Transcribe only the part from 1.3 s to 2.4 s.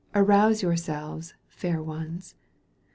fair ones.